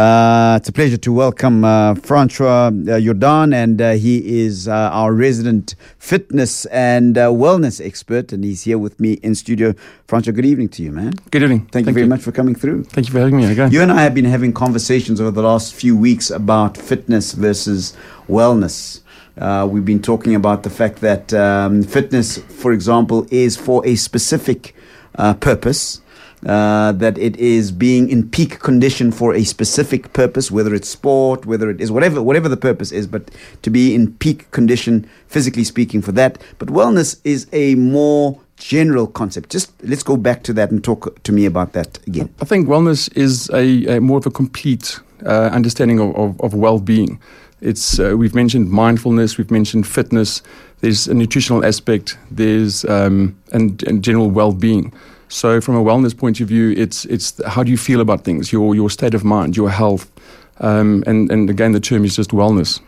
[0.00, 4.72] Uh, it's a pleasure to welcome uh, Francois uh, Jordaan, and uh, he is uh,
[4.72, 9.74] our resident fitness and uh, wellness expert, and he's here with me in studio.
[10.06, 11.12] Francois, good evening to you, man.
[11.30, 11.66] Good evening.
[11.66, 12.84] Thank, you very much for coming through.
[12.84, 13.72] Thank you for having me again.
[13.72, 17.94] You and I have been having conversations over the last few weeks about fitness versus
[18.26, 19.02] wellness.
[19.36, 23.96] Uh, we've been talking about the fact that um, fitness, for example, is for a
[23.96, 24.74] specific
[25.16, 26.00] uh, purpose.
[26.46, 31.44] Uh, that it is being in peak condition for a specific purpose, whether it's sport,
[31.44, 35.64] whether it is whatever, whatever the purpose is, but to be in peak condition, physically
[35.64, 36.40] speaking, for that.
[36.58, 39.50] But wellness is a more general concept.
[39.50, 42.32] Just let's go back to that and talk to me about that again.
[42.40, 46.54] I think wellness is a, a more of a complete uh, understanding of, of, of
[46.54, 47.20] well-being.
[47.60, 50.42] It's uh, we've mentioned mindfulness, we've mentioned fitness.
[50.80, 52.16] There's a nutritional aspect.
[52.30, 54.94] There's um, and, and general well-being.
[55.30, 58.52] So, from a wellness point of view, it's it's how do you feel about things,
[58.52, 60.10] your your state of mind, your health,
[60.58, 62.80] um, and and again, the term is just wellness.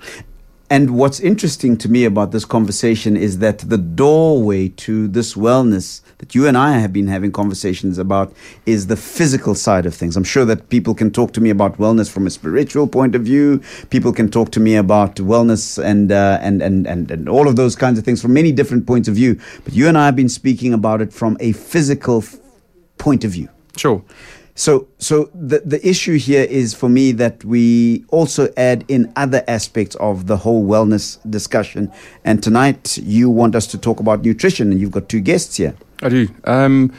[0.69, 6.01] And what's interesting to me about this conversation is that the doorway to this wellness
[6.23, 8.33] that you and I have been having conversations about
[8.65, 10.17] is the physical side of things.
[10.17, 13.23] I'm sure that people can talk to me about wellness from a spiritual point of
[13.23, 13.61] view.
[13.91, 17.57] People can talk to me about wellness and uh, and, and and and all of
[17.57, 19.41] those kinds of things from many different points of view.
[19.65, 22.37] But you and I have been speaking about it from a physical f-
[22.99, 23.49] point of view.
[23.77, 24.05] Sure.
[24.55, 29.43] So, so the the issue here is for me that we also add in other
[29.49, 31.91] aspects of the whole wellness discussion.
[32.25, 35.75] And tonight, you want us to talk about nutrition, and you've got two guests here.
[36.03, 36.29] I do.
[36.45, 36.93] Um,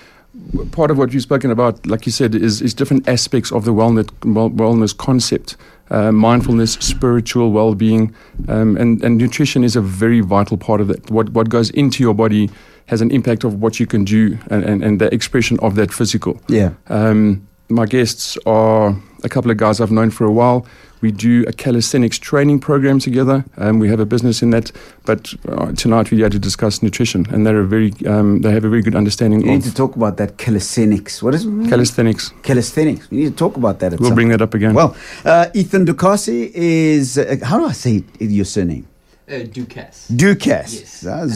[0.72, 3.74] part of what you've spoken about, like you said, is, is different aspects of the
[3.74, 5.58] wellness, wellness concept.
[5.92, 8.16] Uh, mindfulness, spiritual well-being,
[8.48, 11.12] um, and, and nutrition is a very vital part of that.
[11.12, 12.50] What what goes into your body
[12.88, 15.94] has an impact of what you can do and, and, and the expression of that
[15.94, 16.42] physical.
[16.48, 16.72] Yeah.
[16.88, 20.66] Um, my guests are a couple of guys I've known for a while.
[21.04, 23.44] We do a calisthenics training program together.
[23.58, 24.72] Um, we have a business in that,
[25.04, 28.64] but uh, tonight we had to discuss nutrition, and they're a very um, they have
[28.64, 29.46] a very good understanding of.
[29.46, 31.22] You need to talk about that calisthenics.
[31.22, 31.68] What is it?
[31.68, 32.32] calisthenics.
[32.44, 33.12] calisthenics?
[33.12, 33.92] We need to talk about that.
[33.92, 34.76] At We'll some bring that up again.
[34.76, 38.88] Well, uh, Ethan Ducasi is uh, how do I say your surname?
[39.26, 40.12] Uh, Ducasse.
[40.12, 40.74] Ducasse.
[40.82, 41.06] Yes.
[41.08, 41.32] Ah, And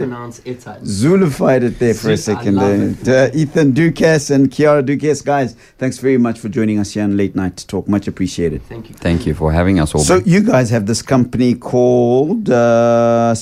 [0.00, 0.06] it.
[0.06, 2.54] pronounce it there for a Zul- I second.
[2.56, 3.28] love there.
[3.28, 3.32] it.
[3.34, 7.16] Uh, Ethan Ducasse and Kiara Ducasse, guys, thanks very much for joining us here on
[7.16, 7.88] Late Night to Talk.
[7.88, 8.62] Much appreciated.
[8.64, 8.94] Thank you.
[8.96, 10.04] Thank you for having us, Aubrey.
[10.04, 13.32] So you guys have this company called uh,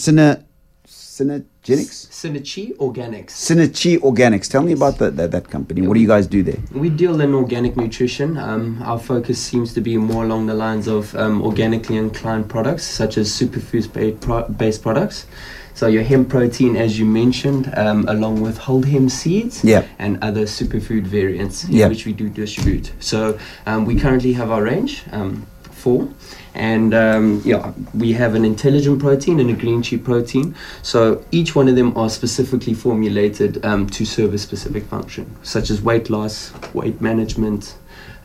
[0.86, 2.09] Syner, Synergenics?
[2.09, 3.31] Synergy Organics.
[3.31, 4.48] Synergy Organics.
[4.50, 5.87] Tell me about that, that, that company.
[5.87, 6.59] What do you guys do there?
[6.72, 8.38] We deal in organic nutrition.
[8.38, 12.84] Um, our focus seems to be more along the lines of um, organically inclined products,
[12.84, 15.26] such as superfoods ba- based products.
[15.75, 19.87] So your hemp protein, as you mentioned, um, along with whole hemp seeds Yeah.
[19.98, 21.88] and other superfood variants, Yeah.
[21.88, 22.92] which we do distribute.
[23.00, 26.09] So um, we currently have our range, um, four.
[26.54, 30.54] And um, yeah, we have an intelligent protein and a green tea protein.
[30.82, 35.70] So each one of them are specifically formulated um, to serve a specific function, such
[35.70, 37.76] as weight loss, weight management,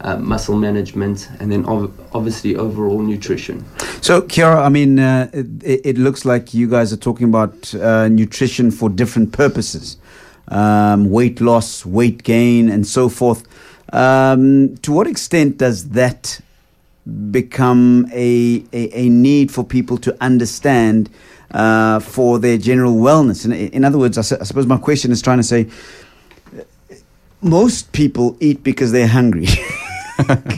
[0.01, 3.63] uh, muscle management, and then ov- obviously overall nutrition.
[4.01, 8.07] So, Kiara, I mean, uh, it, it looks like you guys are talking about uh,
[8.07, 9.97] nutrition for different purposes
[10.47, 13.47] um, weight loss, weight gain, and so forth.
[13.93, 16.39] Um, to what extent does that
[17.31, 21.09] become a, a, a need for people to understand
[21.51, 23.45] uh, for their general wellness?
[23.45, 25.67] In, in other words, I, su- I suppose my question is trying to say
[27.41, 29.47] most people eat because they're hungry.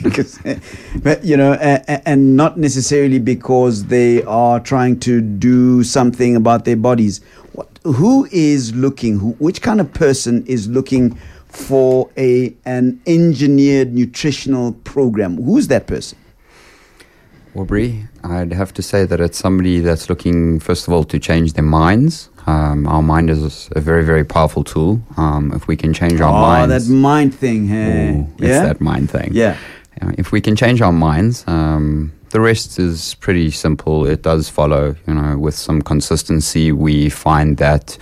[0.04, 0.58] Because, uh,
[1.02, 6.76] but you know, and not necessarily because they are trying to do something about their
[6.76, 7.20] bodies.
[7.54, 9.18] What, who is looking?
[9.18, 15.42] Who, which kind of person is looking for a an engineered nutritional program?
[15.42, 16.16] Who's that person?
[17.54, 21.54] Aubrey, I'd have to say that it's somebody that's looking, first of all, to change
[21.54, 22.30] their minds.
[22.46, 25.02] Um, our mind is a very, very powerful tool.
[25.16, 27.68] Um, if we can change our oh, minds, that mind thing.
[27.68, 28.10] Hey.
[28.10, 29.30] Ooh, it's yeah, that mind thing.
[29.32, 29.56] yeah.
[30.00, 34.06] Yeah, if we can change our minds, um, the rest is pretty simple.
[34.06, 36.72] It does follow, you know, with some consistency.
[36.72, 37.98] We find that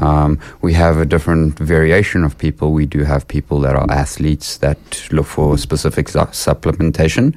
[0.00, 2.72] um, we have a different variation of people.
[2.72, 4.78] We do have people that are athletes that
[5.10, 7.36] look for specific su- supplementation.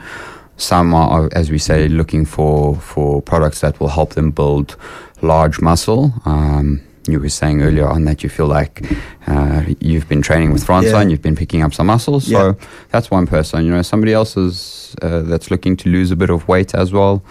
[0.58, 4.76] Some are, as we say, looking for, for products that will help them build
[5.22, 6.14] large muscle.
[6.26, 8.82] Um, you were saying earlier on that you feel like
[9.28, 11.02] uh, you've been training with Francois Yeah.
[11.02, 12.28] and you've been picking up some muscles.
[12.28, 12.54] Yeah.
[12.54, 12.58] So
[12.90, 13.64] that's one person.
[13.66, 16.92] You know, somebody else is uh, that's looking to lose a bit of weight as
[16.92, 17.24] well.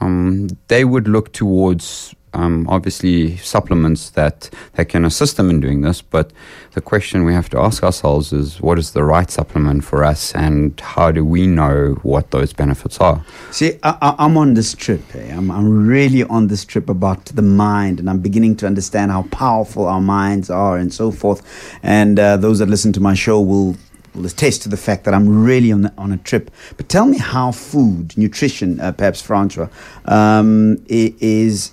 [0.00, 5.82] Um, they would look towards um, obviously supplements that, that can assist them in doing
[5.82, 6.02] this.
[6.02, 6.32] But
[6.72, 10.34] the question we have to ask ourselves is what is the right supplement for us
[10.34, 13.24] and how do we know what those benefits are?
[13.50, 15.02] See, I, am on this trip.
[15.14, 15.34] Eh?
[15.34, 19.22] I'm, I'm really on this trip about the mind, and I'm beginning to understand how
[19.24, 21.42] powerful our minds are and so forth.
[21.82, 23.76] And uh, those that listen to my show will
[24.14, 26.50] will attest to the fact that I'm really on, the, on a trip.
[26.76, 29.68] But tell me how food, nutrition, uh, perhaps Francois,
[30.04, 31.72] um, is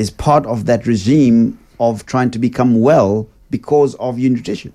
[0.00, 4.72] is part of that regime of trying to become well because of your nutrition.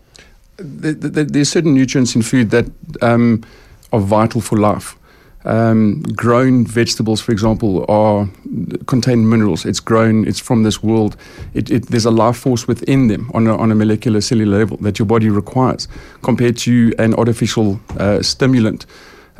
[0.57, 2.66] The, the, there's certain nutrients in food that
[3.01, 3.44] um,
[3.92, 4.95] are vital for life.
[5.44, 8.27] Um, grown vegetables, for example, are
[8.88, 9.66] contain minerals.
[9.66, 10.27] It's grown.
[10.27, 11.16] It's from this world.
[11.54, 14.77] It, it, there's a life force within them on a, on a molecular cellular level
[14.77, 15.88] that your body requires,
[16.24, 18.86] compared to an artificial uh, stimulant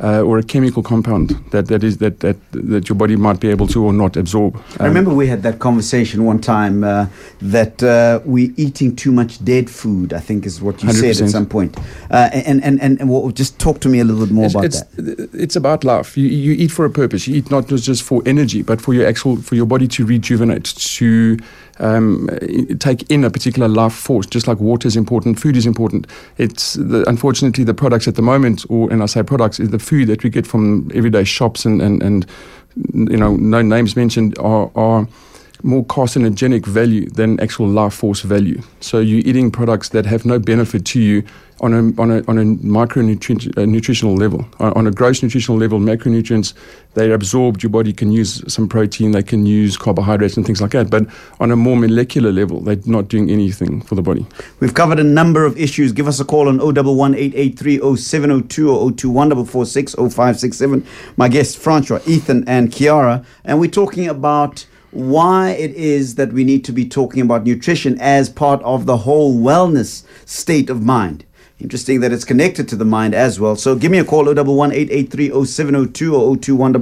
[0.02, 3.48] uh, or a chemical compound that, that is that, that that your body might be
[3.48, 4.56] able to or not absorb.
[4.56, 7.06] Um, I remember we had that conversation one time uh,
[7.40, 10.12] that uh, we're eating too much dead food.
[10.12, 11.14] I think is what you 100%.
[11.14, 11.76] said at some point.
[12.10, 14.54] Uh, and and and, and what, just talk to me a little bit more it's,
[14.54, 15.30] about it's, that.
[15.32, 16.16] It's about life.
[16.16, 17.26] You, you eat for a purpose.
[17.26, 20.64] You eat not just for energy, but for your actual for your body to rejuvenate
[20.64, 21.38] to
[21.78, 22.28] um,
[22.78, 26.06] take in a particular life force, just like water is important, food is important.
[26.38, 29.78] It's the, unfortunately the products at the moment, or and I say products, is the
[29.86, 32.26] food that we get from everyday shops and and, and
[32.92, 35.06] you know no names mentioned are are
[35.62, 38.60] more carcinogenic value than actual life force value.
[38.80, 41.24] So you're eating products that have no benefit to you
[41.60, 44.46] on a on a on a micronutritional uh, nutritional level.
[44.60, 46.52] On, on, a gross nutritional level, macronutrients
[46.94, 47.62] they're absorbed.
[47.62, 50.90] Your body can use some protein, they can use carbohydrates and things like that.
[50.90, 51.06] But
[51.40, 54.26] on a more molecular level, they're not doing anything for the body.
[54.60, 55.92] We've covered a number of issues.
[55.92, 60.86] Give us a call on 011 or 021
[61.16, 64.66] My guests Francois, Ethan, and Kiara, and we're talking about
[64.96, 68.96] why it is that we need to be talking about nutrition as part of the
[68.98, 71.24] whole wellness state of mind.
[71.60, 73.56] Interesting that it's connected to the mind as well.
[73.56, 75.46] So give me a call 011 or
[76.36, 76.74] 021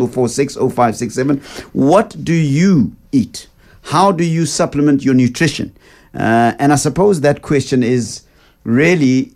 [1.73, 3.49] What do you eat?
[3.83, 5.77] How do you supplement your nutrition?
[6.15, 8.23] Uh, and I suppose that question is
[8.63, 9.33] really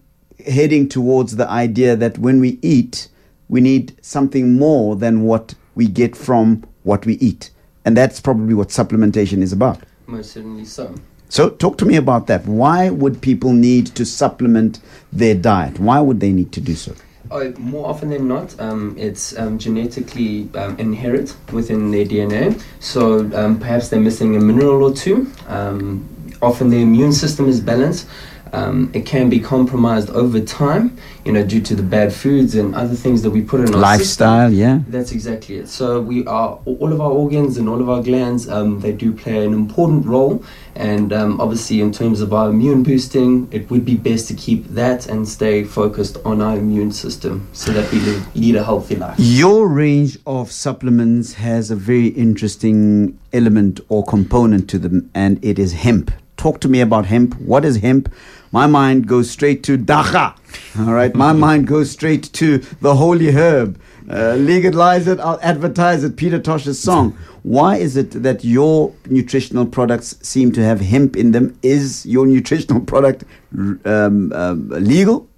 [0.47, 3.09] heading towards the idea that when we eat,
[3.49, 7.51] we need something more than what we get from what we eat.
[7.85, 9.81] And that's probably what supplementation is about.
[10.07, 10.95] Most certainly so.
[11.31, 12.47] So, talk to me about that.
[12.47, 14.81] Why would people need to supplement
[15.13, 15.79] their diet?
[15.79, 16.95] Why would they need to do so?
[17.31, 22.59] Oh, more often than not, um, it's um, genetically um, inherent within their DNA.
[22.81, 25.31] So um, perhaps they're missing a mineral or two.
[25.47, 26.09] Um,
[26.41, 28.09] often their immune system is balanced,
[28.53, 32.75] um, it can be compromised over time, you know, due to the bad foods and
[32.75, 34.49] other things that we put in our lifestyle.
[34.49, 34.61] System.
[34.61, 35.69] Yeah, that's exactly it.
[35.69, 38.49] So we are all of our organs and all of our glands.
[38.49, 42.83] Um, they do play an important role, and um, obviously, in terms of our immune
[42.83, 47.49] boosting, it would be best to keep that and stay focused on our immune system
[47.53, 49.17] so that we live, lead a healthy life.
[49.19, 55.59] Your range of supplements has a very interesting element or component to them, and it
[55.59, 56.11] is hemp.
[56.37, 57.35] Talk to me about hemp.
[57.41, 58.13] What is hemp?
[58.53, 60.35] My mind goes straight to dagga.
[60.79, 63.81] All right, my mind goes straight to the holy herb.
[64.11, 66.17] Uh, legalize it, I'll advertise it.
[66.17, 67.17] Peter Tosh's song.
[67.43, 71.59] Why is it that your nutritional products seem to have hemp in them?
[71.63, 75.29] Is your nutritional product um, um, legal?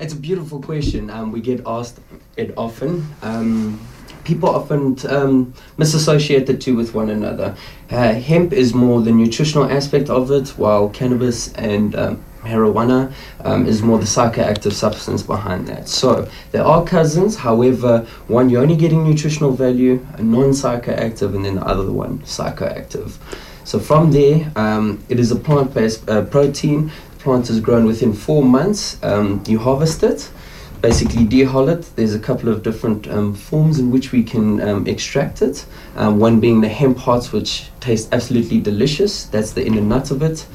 [0.00, 1.10] It's a beautiful question.
[1.10, 2.00] Um, we get asked
[2.36, 3.06] it often.
[3.22, 3.80] Um,
[4.24, 7.56] people often um, misassociate the two with one another.
[7.90, 13.66] Uh, hemp is more the nutritional aspect of it, while cannabis and um, marijuana um,
[13.66, 15.88] is more the psychoactive substance behind that.
[15.88, 21.44] So they are cousins, however, one you're only getting nutritional value, a non psychoactive, and
[21.44, 23.16] then the other one psychoactive.
[23.64, 26.92] So from there, um, it is a plant based uh, protein.
[27.10, 29.02] The plant is grown within four months.
[29.02, 30.30] Um, you harvest it
[30.80, 31.82] basically dehull it.
[31.96, 35.66] There's a couple of different um, forms in which we can um, extract it.
[35.96, 39.24] Um, one being the hemp hearts, which taste absolutely delicious.
[39.24, 40.46] That's the inner nut of it.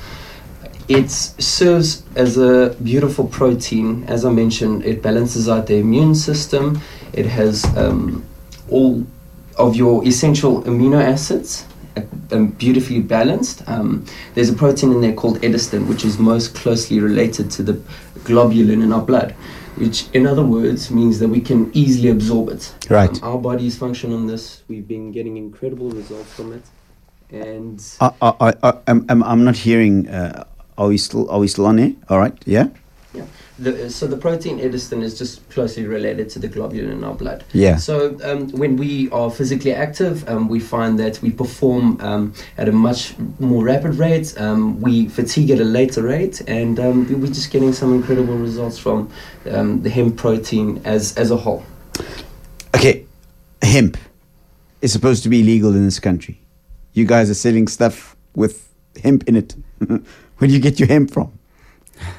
[0.92, 4.04] It serves as a beautiful protein.
[4.10, 6.82] As I mentioned, it balances out the immune system.
[7.14, 8.26] It has um,
[8.70, 9.08] all
[9.58, 11.66] of your essential amino acids
[12.34, 13.64] um, beautifully balanced.
[13.70, 17.74] Um, there's a protein in there called edestin, which is most closely related to the
[18.26, 19.34] globulin in our blood
[19.78, 22.74] which in other words means that we can easily absorb it.
[22.90, 23.10] Right.
[23.10, 24.64] Um, our bodies function on this.
[24.68, 26.64] We've been getting incredible results from it,
[27.30, 30.10] and I, I, I, I'm, I'm not hearing.
[30.10, 30.44] Uh,
[30.82, 31.94] are we still Are we still on here?
[32.10, 32.34] All right.
[32.46, 32.70] Yeah.
[33.60, 37.44] The, so the protein elastin is just closely related to the globulin in our blood.
[37.54, 37.76] Yeah.
[37.76, 42.68] So um, when we are physically active, um, we find that we perform um, at
[42.68, 44.34] a much more rapid rate.
[44.40, 48.80] Um, we fatigue at a later rate, and um, we're just getting some incredible results
[48.80, 49.12] from
[49.52, 51.64] um, the hemp protein as as a whole.
[52.76, 53.06] Okay,
[53.62, 53.96] hemp
[54.82, 56.40] is supposed to be legal in this country.
[56.94, 58.68] You guys are selling stuff with
[59.04, 59.56] hemp in it.
[60.42, 61.32] Where do you get your hemp from?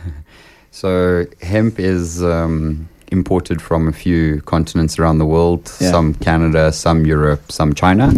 [0.74, 5.70] So hemp is um, imported from a few continents around the world.
[5.80, 5.90] Yeah.
[5.90, 8.12] Some Canada, some Europe, some China.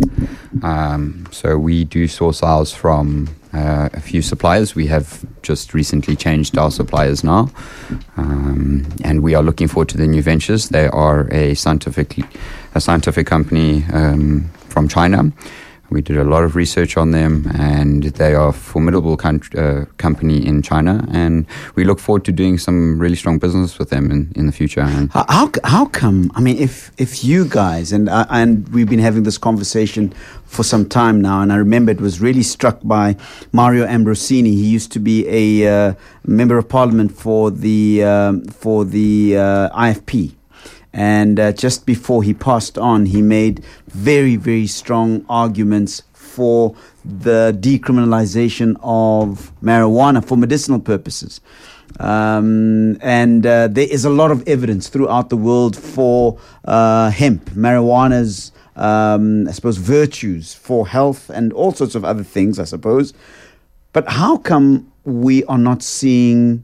[0.62, 4.74] Um, so we do source ours from uh, a few suppliers.
[4.74, 7.50] We have just recently changed our suppliers now,
[8.16, 10.68] um, and we are looking forward to the new ventures.
[10.68, 12.18] They are a scientific
[12.74, 15.32] a scientific company um, from China.
[15.90, 19.84] We did a lot of research on them, and they are a formidable country, uh,
[19.98, 21.06] company in China.
[21.12, 24.52] And we look forward to doing some really strong business with them in, in the
[24.52, 24.80] future.
[24.80, 26.32] And How, how, come?
[26.34, 30.12] I mean, if if you guys and uh, and we've been having this conversation
[30.46, 33.16] for some time now, and I remember it was really struck by
[33.52, 34.52] Mario Ambrosini.
[34.52, 35.94] He used to be a uh,
[36.26, 40.34] member of parliament for the um, for the uh, IFP.
[40.94, 47.56] And uh, just before he passed on, he made very, very strong arguments for the
[47.60, 51.40] decriminalization of marijuana for medicinal purposes.
[51.98, 57.50] Um, and uh, there is a lot of evidence throughout the world for uh, hemp,
[57.50, 63.12] marijuana's, um, I suppose, virtues for health and all sorts of other things, I suppose.
[63.92, 66.62] But how come we are not seeing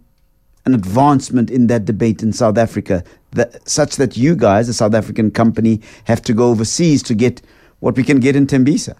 [0.66, 4.94] an advancement in that debate in South Africa, that, such that you guys, a South
[4.94, 7.42] African company, have to go overseas to get
[7.80, 8.96] what we can get in Tembisa?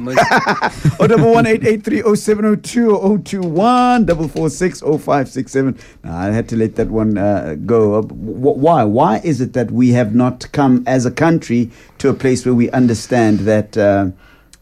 [0.00, 4.48] oh, double one eight eight three oh seven oh two oh two one double four
[4.50, 5.78] six oh five six seven.
[6.04, 7.94] I had to let that one uh, go.
[7.94, 8.84] Uh, wh- why?
[8.84, 12.54] Why is it that we have not come as a country to a place where
[12.54, 14.10] we understand that uh,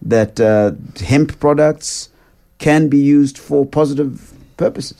[0.03, 0.73] that uh,
[1.05, 2.11] hemp products
[2.59, 4.97] can be used for positive purposes?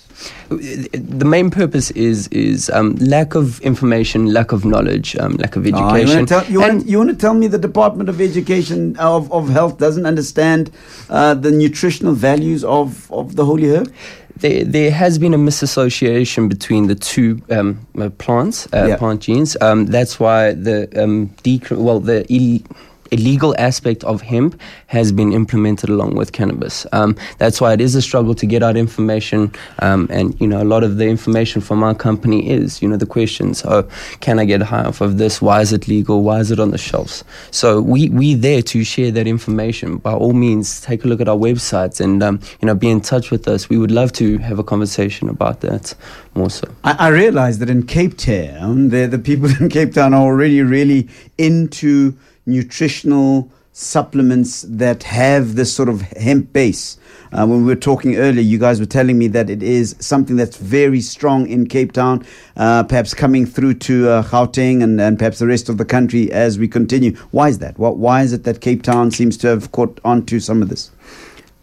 [0.49, 5.63] The main purpose is is um, lack of information, lack of knowledge, um, lack of
[5.67, 6.17] Ah, you education.
[6.17, 9.49] want tell, you want, you want to tell me the Department of Education of, of
[9.51, 10.71] Health doesn't understand
[11.11, 13.93] uh, the nutritional values of, of the holy herb?
[14.41, 18.97] there, there has been a misassociation between the two um, uh, plants, uh, Yeah.
[18.97, 19.57] plant genes.
[19.61, 22.63] Um, that's why the um, decri- well the Ill-
[23.11, 26.87] illegal aspect of hemp has been implemented along with cannabis.
[26.93, 30.63] Um, that's why it is a struggle to get out information, um, and you know
[30.63, 33.89] a lot of the information from our company is you know the questions: Oh,
[34.21, 35.41] can I get high off of this?
[35.41, 36.23] Why is it legal?
[36.23, 37.25] Why is it on the shelves?
[37.51, 39.99] So we we there to share that information.
[39.99, 43.01] By all means, take a look at our websites and um, you know be in
[43.01, 43.69] touch with us.
[43.69, 45.95] We would love to have a conversation about that
[46.35, 46.69] more so.
[46.85, 50.63] I, I realize that in Cape Town, the, the people in Cape Town are already
[50.63, 52.17] really into
[52.49, 56.99] nutritional supplements that have this sort of hemp base.
[57.31, 60.35] Uh, when we were talking earlier, you guys were telling me that it is something
[60.35, 62.27] that's very strong in Cape Town,
[62.57, 66.33] uh, perhaps coming through to uh, Gauteng and, and perhaps the rest of the country
[66.33, 67.15] as we continue.
[67.31, 67.79] Why is that?
[67.79, 70.71] What, why is it that Cape Town seems to have caught on to some of
[70.71, 70.91] this?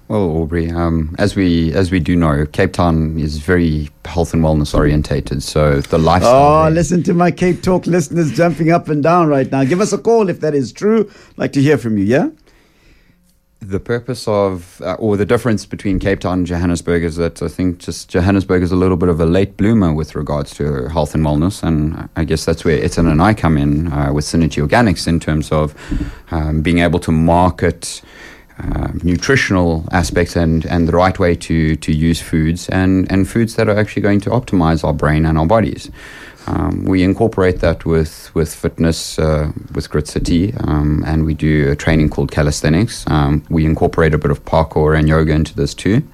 [0.08, 4.44] Well, Aubrey, um, as we as we do know, Cape Town is very health and
[4.44, 5.42] wellness orientated.
[5.42, 6.68] So the lifestyle.
[6.68, 9.64] Oh, listen to my Cape Talk listeners jumping up and down right now.
[9.64, 11.10] Give us a call if that is true.
[11.38, 12.30] like to hear from you, yeah?
[13.62, 17.48] The purpose of, uh, or the difference between Cape Town and Johannesburg is that I
[17.48, 21.16] think just Johannesburg is a little bit of a late bloomer with regards to health
[21.16, 21.64] and wellness.
[21.64, 25.20] And I guess that's where Etienne and I come in uh, with Synergy Organics in
[25.20, 25.74] terms of
[26.30, 28.04] um, being able to market
[28.60, 33.56] uh, nutritional aspects and, and the right way to, to use foods and, and foods
[33.56, 35.92] that are actually going to optimize our brain and our bodies.
[36.48, 41.72] Um, we incorporate that with with fitness uh, with Grit City, um, and we do
[41.72, 43.04] a training called calisthenics.
[43.08, 46.08] Um, we incorporate a bit of parkour and yoga into this too,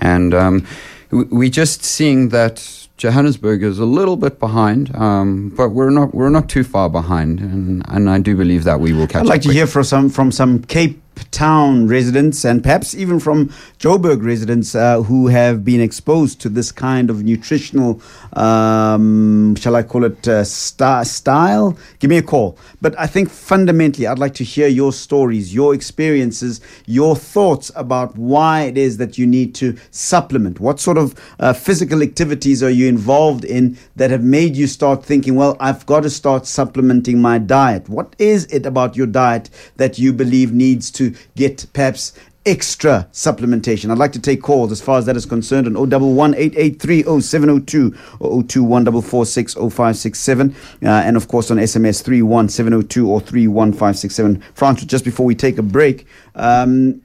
[0.00, 0.66] and um,
[1.10, 6.14] we, we're just seeing that Johannesburg is a little bit behind, um, but we're not
[6.14, 9.26] we're not too far behind, and, and I do believe that we will catch I'd
[9.26, 9.56] like to quick.
[9.56, 15.02] hear from some from some Cape Town residents and perhaps even from Joburg residents uh,
[15.02, 18.00] who have been exposed to this kind of nutritional,
[18.32, 21.76] um, shall I call it, uh, sta- style.
[21.98, 22.58] Give me a call.
[22.80, 28.16] But I think fundamentally, I'd like to hear your stories, your experiences, your thoughts about
[28.16, 30.60] why it is that you need to supplement.
[30.60, 35.04] What sort of uh, physical activities are you involved in that have made you start
[35.04, 37.88] thinking, well, I've got to start supplementing my diet?
[37.88, 42.12] What is it about your diet that you believe needs to get perhaps
[42.46, 43.90] extra supplementation.
[43.90, 47.96] I'd like to take calls as far as that is concerned on 011 883 0702
[48.20, 50.54] or 021 0567.
[50.82, 54.40] Uh, and of course on SMS 31702 or 31567.
[54.54, 57.02] Francis, just before we take a break, um,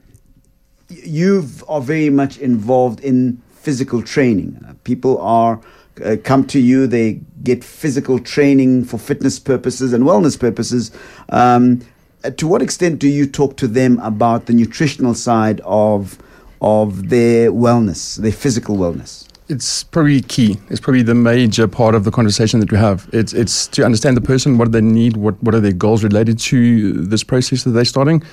[0.89, 4.63] you are very much involved in physical training.
[4.67, 5.59] Uh, people are
[6.03, 10.91] uh, come to you, they get physical training for fitness purposes and wellness purposes.
[11.29, 11.81] Um,
[12.29, 16.17] to what extent do you talk to them about the nutritional side of
[16.61, 19.27] of their wellness, their physical wellness?
[19.49, 20.57] It's probably key.
[20.69, 23.09] It's probably the major part of the conversation that we have.
[23.11, 26.03] It's it's to understand the person, what do they need, what what are their goals
[26.03, 28.23] related to this process that they're starting.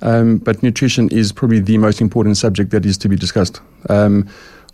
[0.00, 3.60] Um, but nutrition is probably the most important subject that is to be discussed.
[3.88, 4.28] Um,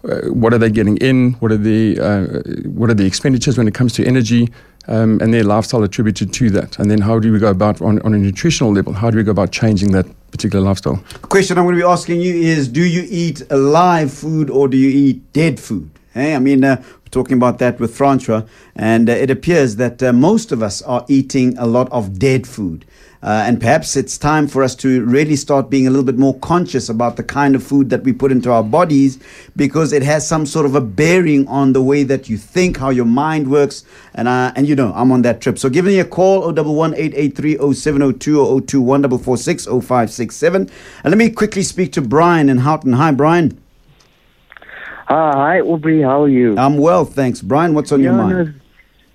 [0.05, 1.33] uh, what are they getting in?
[1.35, 4.49] What are the uh, what are the expenditures when it comes to energy?
[4.89, 6.79] Um, and their lifestyle attributed to that.
[6.79, 8.95] And then how do we go about on, on a nutritional level?
[8.95, 11.03] How do we go about changing that particular lifestyle?
[11.21, 14.67] The question I'm going to be asking you is: Do you eat live food or
[14.67, 15.91] do you eat dead food?
[16.15, 18.43] Hey, I mean, uh, talking about that with Francois,
[18.75, 22.47] and uh, it appears that uh, most of us are eating a lot of dead
[22.47, 22.85] food.
[23.23, 26.39] Uh, and perhaps it's time for us to really start being a little bit more
[26.39, 29.19] conscious about the kind of food that we put into our bodies
[29.57, 32.91] because it has some sort of a bearing on the way that you think, how
[32.91, 33.85] your mind works.
[34.15, 35.59] And, uh, and you know, I'm on that trip.
[35.59, 40.63] So give me a call 011 883 0702 or 021 0567.
[40.63, 40.71] And
[41.05, 42.93] let me quickly speak to Brian in Houghton.
[42.93, 43.61] Hi, Brian.
[45.33, 46.03] hi, Aubrey.
[46.03, 46.57] How are you?
[46.57, 47.41] I'm well, thanks.
[47.41, 48.61] Brian, what's on yeah, your mind?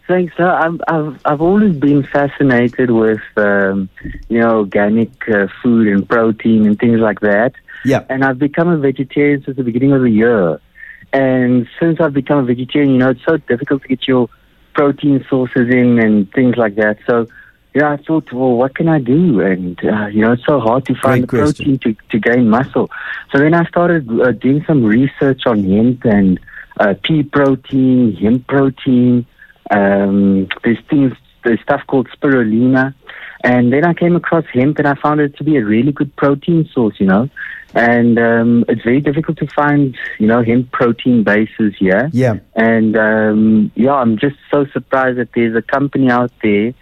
[0.09, 0.33] No, Thanks.
[0.37, 3.89] Uh, I've, I've I've always been fascinated with um,
[4.29, 7.53] you know organic uh, food and protein and things like that.
[7.85, 8.05] Yeah.
[8.09, 10.59] And I've become a vegetarian since the beginning of the year.
[11.11, 14.29] And since I've become a vegetarian, you know, it's so difficult to get your
[14.73, 16.97] protein sources in and things like that.
[17.05, 17.27] So,
[17.75, 19.41] yeah, I thought, well, what can I do?
[19.41, 22.89] And, uh, you know, it's so hard to find the protein to, to gain muscle.
[23.31, 26.39] So then I started uh, doing some research on hemp and
[26.79, 29.25] uh, pea protein, hemp protein.
[29.75, 31.13] Um, there's things,
[31.43, 32.93] there's stuff called spirulina.
[33.43, 36.15] And then I came across hemp and I found it to be a really good
[36.15, 37.29] protein source, you know.
[37.75, 42.09] And um, it's very difficult to find, you know, hemp protein bases here.
[42.13, 42.35] Yeah.
[42.55, 46.73] And um, yeah, I'm just so surprised that there's a company out there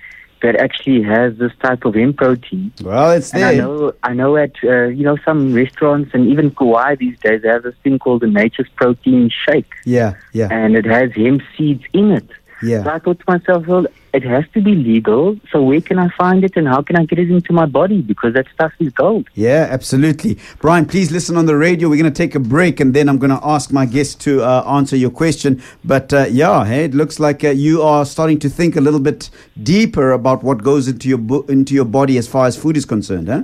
[0.43, 2.73] that actually has this type of hemp protein.
[2.81, 3.61] Well, it's And I there.
[3.63, 7.47] know, I know at uh, you know some restaurants and even Kauai these days they
[7.49, 11.83] have this thing called the Nature's Protein Shake, Yeah, yeah, and it has hemp seeds
[11.93, 12.27] in it.
[12.61, 12.93] So yeah.
[12.93, 15.37] I thought to myself, well, it has to be legal.
[15.51, 18.01] So where can I find it, and how can I get it into my body?
[18.01, 19.27] Because that stuff is gold.
[19.33, 20.37] Yeah, absolutely.
[20.59, 21.89] Brian, please listen on the radio.
[21.89, 24.43] We're going to take a break and then I'm going to ask my guest to
[24.43, 25.61] uh, answer your question.
[25.83, 28.99] But uh, yeah, hey, it looks like uh, you are starting to think a little
[28.99, 29.29] bit
[29.61, 32.85] deeper about what goes into your bo- into your body as far as food is
[32.85, 33.43] concerned, huh?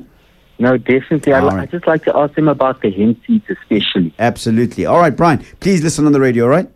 [0.60, 1.34] No, definitely.
[1.34, 1.60] I'd, right.
[1.62, 4.14] I'd just like to ask them about the hemp seeds, especially.
[4.18, 4.86] Absolutely.
[4.86, 6.68] All right, Brian, please listen on the radio, all right?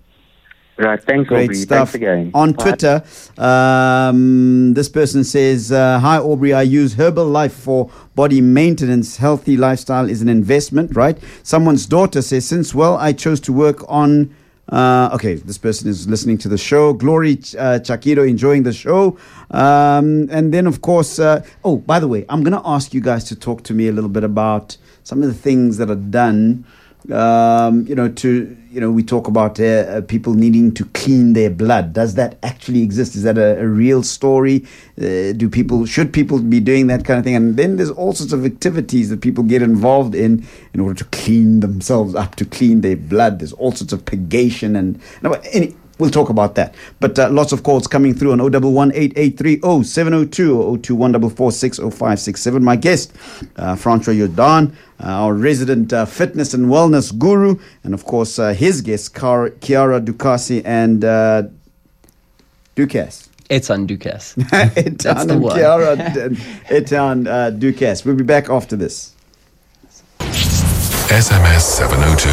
[0.77, 1.01] Right.
[1.03, 1.55] Thanks, Great Aubrey.
[1.55, 1.89] stuff.
[1.91, 2.31] Thanks again.
[2.33, 2.63] On Bye.
[2.63, 3.03] Twitter,
[3.37, 6.53] um, this person says, uh, Hi, Aubrey.
[6.53, 9.17] I use Herbalife for body maintenance.
[9.17, 11.17] Healthy lifestyle is an investment, right?
[11.43, 14.33] Someone's daughter says, Since, well, I chose to work on.
[14.69, 16.93] Uh, okay, this person is listening to the show.
[16.93, 19.17] Glory uh, Chakiro enjoying the show.
[19.51, 23.01] Um, and then, of course, uh, oh, by the way, I'm going to ask you
[23.01, 25.95] guys to talk to me a little bit about some of the things that are
[25.95, 26.65] done
[27.09, 31.33] um, you know, to you know, we talk about uh, uh, people needing to clean
[31.33, 31.91] their blood.
[31.91, 33.15] Does that actually exist?
[33.15, 34.65] Is that a, a real story?
[34.97, 37.35] Uh, do people should people be doing that kind of thing?
[37.35, 41.05] And then there's all sorts of activities that people get involved in in order to
[41.05, 43.39] clean themselves up, to clean their blood.
[43.39, 45.01] There's all sorts of purgation and
[45.51, 46.73] any, We'll talk about that.
[46.99, 52.63] But uh, lots of calls coming through on 011 883 0702 or 021 0567.
[52.63, 53.13] My guest,
[53.55, 58.51] uh, Francois Jordaan, uh, our resident uh, fitness and wellness guru, and of course, uh,
[58.51, 61.43] his guest, Car- Kiara Ducasi and uh,
[62.75, 63.27] Ducasse.
[63.51, 64.37] Etan Ducasse.
[64.73, 65.55] Etan That's the and one.
[65.55, 66.35] Kiara and
[66.65, 68.05] Etan uh, Ducasse.
[68.05, 69.13] We'll be back after this.
[70.17, 72.29] SMS 702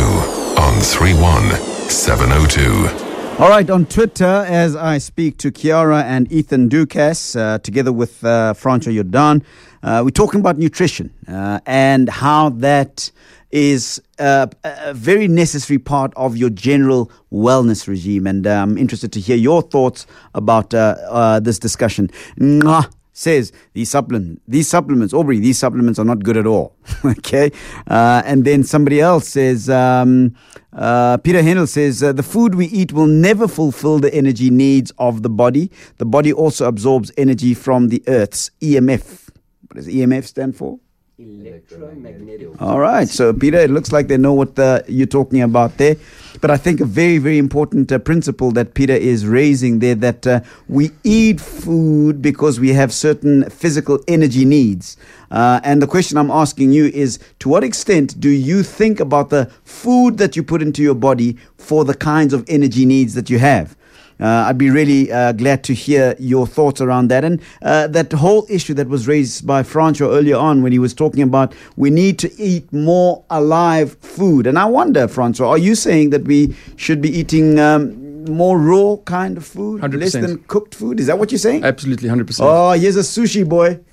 [0.58, 3.07] on 31702.
[3.38, 8.24] All right, on Twitter, as I speak to Kiara and Ethan Ducasse, uh, together with
[8.24, 9.44] uh, Jordaan,
[9.80, 13.12] uh, we're talking about nutrition uh, and how that
[13.52, 18.26] is uh, a very necessary part of your general wellness regime.
[18.26, 22.10] And uh, I'm interested to hear your thoughts about uh, this discussion.
[22.40, 26.76] Mwah says these supplements, these supplements, Aubrey, these supplements are not good at all.
[27.04, 27.50] okay,
[27.88, 30.36] uh, and then somebody else says, um,
[30.72, 34.92] uh, Peter Hennel says uh, the food we eat will never fulfill the energy needs
[34.98, 35.70] of the body.
[35.96, 39.30] The body also absorbs energy from the Earth's EMF.
[39.66, 40.78] What does EMF stand for?
[41.20, 42.62] Electromagnetic.
[42.62, 43.08] All right.
[43.08, 45.96] So, Peter, it looks like they know what the, you're talking about there.
[46.40, 50.24] But I think a very, very important uh, principle that Peter is raising there that
[50.28, 54.96] uh, we eat food because we have certain physical energy needs.
[55.32, 59.30] Uh, and the question I'm asking you is to what extent do you think about
[59.30, 63.28] the food that you put into your body for the kinds of energy needs that
[63.28, 63.76] you have?
[64.20, 67.24] Uh, I'd be really uh, glad to hear your thoughts around that.
[67.24, 70.94] And uh, that whole issue that was raised by Franco earlier on when he was
[70.94, 74.46] talking about we need to eat more alive food.
[74.46, 78.96] And I wonder, Franco, are you saying that we should be eating um, more raw
[79.04, 80.00] kind of food, 100%.
[80.00, 81.00] less than cooked food?
[81.00, 81.64] Is that what you're saying?
[81.64, 82.40] Absolutely, 100%.
[82.40, 83.80] Oh, here's a sushi boy.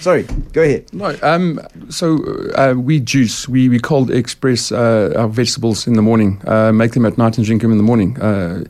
[0.00, 0.92] Sorry, go ahead.
[0.92, 2.18] No, um, so
[2.56, 6.92] uh, we juice, we, we cold express uh, our vegetables in the morning, uh, make
[6.92, 8.64] them at night and drink them in the morning uh,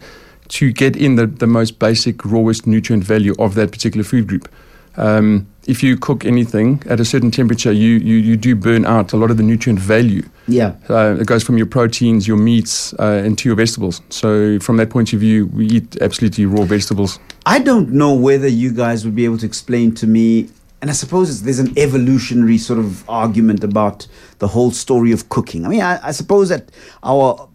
[0.48, 4.48] to get in the, the most basic, rawest nutrient value of that particular food group.
[4.96, 9.12] Um, if you cook anything at a certain temperature, you, you, you do burn out
[9.12, 10.22] a lot of the nutrient value.
[10.46, 10.74] Yeah.
[10.88, 14.02] Uh, it goes from your proteins, your meats, uh, into your vegetables.
[14.10, 17.18] So, from that point of view, we eat absolutely raw vegetables.
[17.46, 20.50] I don't know whether you guys would be able to explain to me,
[20.82, 24.06] and I suppose it's, there's an evolutionary sort of argument about
[24.38, 25.64] the whole story of cooking.
[25.64, 26.70] I mean, I, I suppose that
[27.02, 27.48] our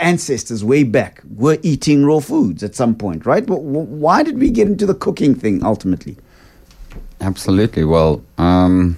[0.00, 3.46] ancestors way back were eating raw foods at some point, right?
[3.46, 6.16] But why did we get into the cooking thing ultimately?
[7.20, 7.84] Absolutely.
[7.84, 8.96] Well, um,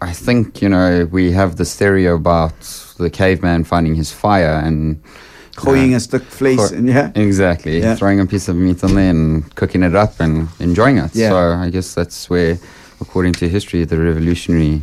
[0.00, 2.58] I think you know we have this theory about
[2.98, 5.02] the caveman finding his fire and
[5.56, 6.22] Gooiing uh, a stick
[6.72, 7.12] and yeah.
[7.14, 7.94] exactly Yeah.
[7.94, 11.14] throwing a piece of meat on there and cooking it up and enjoying it.
[11.14, 11.28] Yeah.
[11.30, 12.58] So I guess that's where,
[13.00, 14.82] according to history, the revolutionary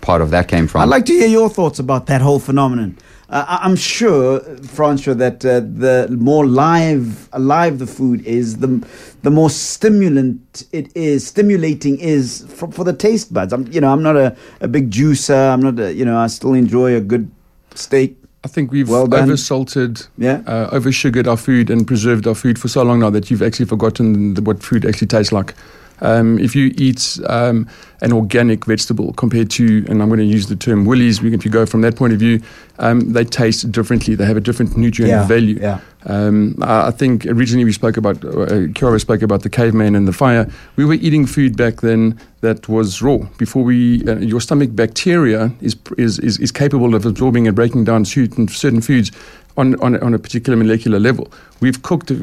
[0.00, 0.82] part of that came from.
[0.82, 2.96] I'd like to hear your thoughts about that whole phenomenon.
[3.28, 8.86] Uh, I- I'm sure, Francois, that uh, the more live, alive the food is, the
[9.22, 13.52] the more stimulant it is, stimulating is for, for the taste buds.
[13.52, 15.52] I'm, you know, I'm not a, a big juicer.
[15.52, 17.28] I'm not, a, you know, I still enjoy a good
[17.74, 18.16] steak.
[18.44, 20.42] I think we've Well oversalted, Yeah.
[20.46, 23.66] uh, oversugared our food and preserved our food for so long now that you've actually
[23.66, 25.54] forgotten the, what food actually tastes like.
[26.00, 27.66] Um, if you eat um,
[28.02, 31.50] an organic vegetable compared to, and I'm going to use the term Woolies, if you
[31.50, 32.40] go from that point of view,
[32.78, 34.14] um, they taste differently.
[34.14, 35.58] They have a different nutrient value.
[35.60, 35.80] Yeah.
[36.04, 40.06] Um, I I think originally we spoke about, uh, Kiara spoke about the caveman and
[40.06, 40.48] the fire.
[40.76, 43.18] We were eating food back then that was raw.
[43.38, 47.84] Before we, uh, your stomach bacteria is, is, is, is capable of absorbing and breaking
[47.84, 49.10] down certain, certain foods
[49.56, 51.32] on, on, on a particular molecular level.
[51.60, 52.16] We've cooked uh,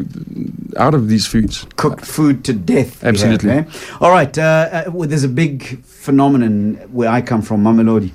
[0.78, 1.66] out of these foods.
[1.76, 3.02] cooked food to death.
[3.02, 3.52] have, Absolutely.
[3.52, 3.64] eh?
[4.00, 4.38] All right.
[4.38, 4.42] Uh,
[4.88, 8.12] uh, well, there's a big phenomenon where I come from, Mamelodi,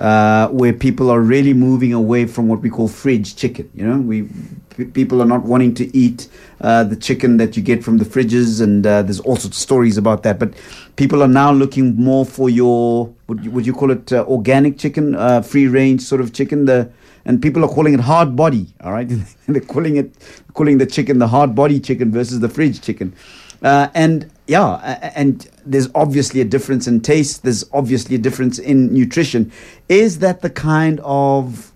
[0.00, 3.70] uh, where people are really moving away from what we call fridge chicken.
[3.74, 4.28] You know, we
[4.70, 6.28] p- people are not wanting to eat
[6.62, 9.62] uh, the chicken that you get from the fridges, and uh, there's all sorts of
[9.62, 10.38] stories about that.
[10.38, 10.54] But
[10.96, 14.78] people are now looking more for your would you, would you call it uh, organic
[14.78, 16.90] chicken, uh, free range sort of chicken, the
[17.26, 18.72] and people are calling it hard body.
[18.82, 19.08] All right,
[19.46, 20.14] they're calling it
[20.54, 23.14] calling the chicken the hard body chicken versus the fridge chicken.
[23.62, 24.76] Uh, and yeah,
[25.14, 27.42] and there's obviously a difference in taste.
[27.42, 29.52] There's obviously a difference in nutrition.
[29.88, 31.72] Is that the kind of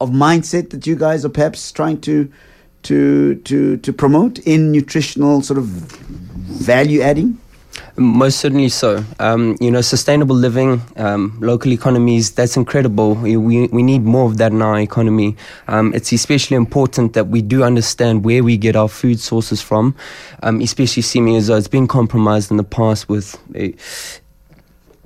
[0.00, 2.30] of mindset that you guys are perhaps trying to
[2.84, 7.38] to to to promote in nutritional sort of value adding?
[7.96, 9.04] Most certainly so.
[9.18, 13.14] Um, you know, sustainable living, um, local economies, that's incredible.
[13.14, 15.36] We, we need more of that in our economy.
[15.66, 19.96] Um, it's especially important that we do understand where we get our food sources from,
[20.42, 23.36] um, especially seeming as though it's been compromised in the past with.
[23.56, 23.68] Uh,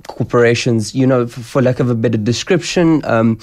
[0.07, 3.39] corporations, you know, f- for lack of a better description, um,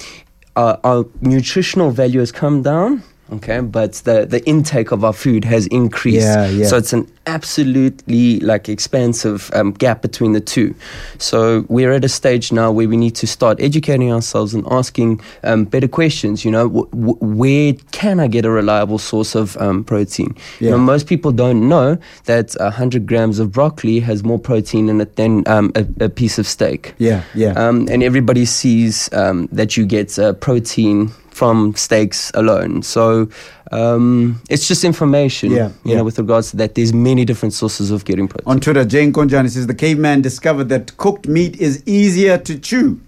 [0.55, 3.03] our, our nutritional value has come down.
[3.31, 6.25] Okay, but the, the intake of our food has increased.
[6.25, 6.67] Yeah, yeah.
[6.67, 10.75] So it's an absolutely like expansive um, gap between the two.
[11.17, 15.21] So we're at a stage now where we need to start educating ourselves and asking
[15.43, 16.43] um, better questions.
[16.43, 20.35] You know, w- w- where can I get a reliable source of um, protein?
[20.59, 24.99] You know, most people don't know that 100 grams of broccoli has more protein in
[24.99, 26.95] it than um, a, a piece of steak.
[26.97, 27.51] Yeah, yeah.
[27.53, 32.83] Um, and everybody sees um, that you get uh, protein from steaks alone.
[32.83, 33.29] So
[33.71, 35.97] um, it's just information, Yeah, you yeah.
[35.97, 36.75] know, with regards to that.
[36.75, 38.47] There's many different sources of getting protein.
[38.47, 42.99] On Twitter, Jane Konjani says the caveman discovered that cooked meat is easier to chew.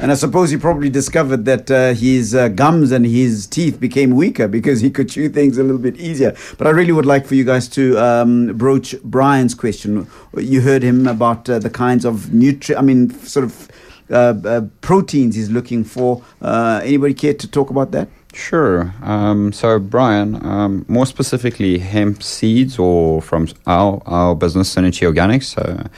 [0.00, 4.10] And I suppose he probably discovered that uh, his uh, gums and his teeth became
[4.10, 6.34] weaker because he could chew things a little bit easier.
[6.56, 10.08] But I really would like for you guys to um, broach Brian's question.
[10.36, 13.68] You heard him about uh, the kinds of nutri I mean, sort of
[14.80, 16.22] proteins he's looking for.
[16.40, 18.08] Uh, anybody care to talk about that?
[18.34, 18.94] Sure.
[19.02, 25.56] Um, so, Brian, um, more specifically, hemp seeds or from our, our business, Synergy Organics.
[25.56, 25.88] Uh,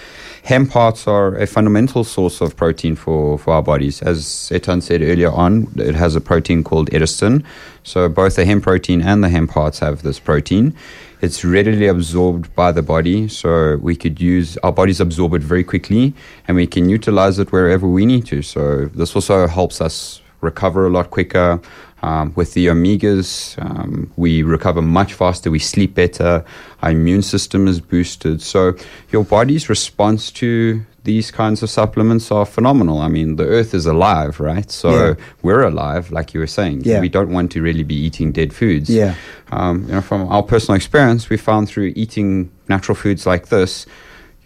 [0.45, 4.01] hemp hearts are a fundamental source of protein for, for our bodies.
[4.01, 7.45] As Etan said earlier on, it has a protein called edestin.
[7.83, 10.77] So, both the hemp protein and the hemp hearts have this protein.
[11.23, 15.63] It's readily absorbed by the body, so we could use our bodies absorb it very
[15.63, 16.15] quickly,
[16.49, 18.41] and we can utilize it wherever we need to.
[18.41, 21.61] So, this also helps us recover a lot quicker.
[22.03, 26.43] Um, with the omegas, um, we recover much faster, we sleep better,
[26.83, 28.41] our immune system is boosted.
[28.41, 28.73] So,
[29.11, 33.01] your body's response to these kinds of supplements are phenomenal.
[33.01, 34.71] I mean, the earth is alive, right?
[34.71, 35.15] So, Yeah.
[35.43, 36.83] we're alive, like you were saying.
[36.85, 37.01] Yeah.
[37.01, 38.89] We don't want to really be eating dead foods.
[38.89, 39.15] Yeah.
[39.53, 43.85] Um, you know, from our personal experience, we found through eating natural foods like this,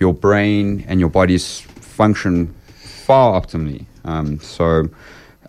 [0.00, 2.52] your brain and your body's function
[3.06, 3.84] far optimally.
[4.04, 4.88] Um, so,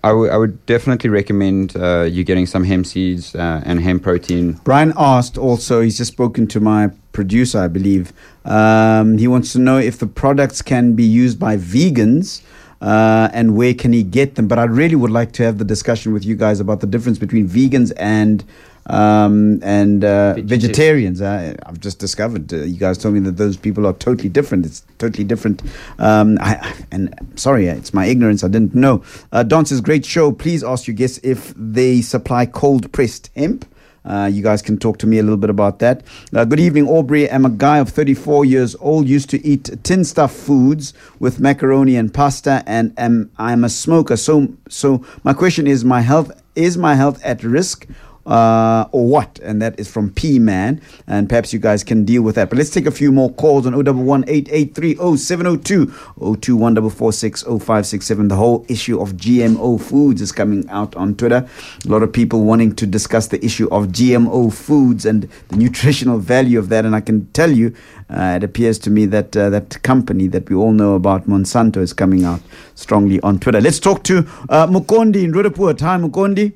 [0.05, 4.59] I would- would definitely recommend uh, you getting some hemp seeds uh, and hemp protein.
[4.63, 8.13] Brian asked also, he's just spoken to my producer, I believe.
[8.45, 12.41] Um, he wants to know if the products can be used by vegans
[12.81, 14.47] uh, and where can he get them.
[14.47, 17.17] But I really would like to have the discussion with you guys about the difference
[17.17, 18.43] between vegans and
[18.87, 20.47] um, and uh, Vegetarian.
[20.47, 21.21] vegetarians.
[21.21, 22.53] I, I've just discovered.
[22.53, 24.65] Uh, you guys told me that those people are totally different.
[24.65, 25.61] It's totally different.
[25.99, 28.43] Um, I, and sorry, it's my ignorance.
[28.43, 29.03] I didn't know.
[29.31, 30.31] Uh, says, great show.
[30.31, 33.65] Please ask your guests if they supply cold pressed hemp.
[34.05, 36.03] Uh, you guys can talk to me a little bit about that.
[36.33, 37.29] Uh, good evening, Aubrey.
[37.29, 41.95] I'm a guy of 34 years old, used to eat tin stuff foods with macaroni
[41.95, 44.15] and pasta, and am I'm a smoker.
[44.15, 47.87] So, so my question is, my health is my health at risk?
[48.25, 49.39] Uh, or what?
[49.43, 50.81] And that is from P Man.
[51.07, 52.49] And perhaps you guys can deal with that.
[52.49, 55.85] But let's take a few more calls on 011 883 0702
[56.19, 58.27] 021 0567.
[58.27, 61.47] The whole issue of GMO foods is coming out on Twitter.
[61.85, 66.17] A lot of people wanting to discuss the issue of GMO foods and the nutritional
[66.17, 66.85] value of that.
[66.85, 67.75] And I can tell you,
[68.09, 71.77] uh, it appears to me that uh, that company that we all know about, Monsanto,
[71.77, 72.41] is coming out
[72.75, 73.61] strongly on Twitter.
[73.61, 75.79] Let's talk to uh, Mukondi in Roodepoort.
[75.81, 76.53] Hi, Mukondi.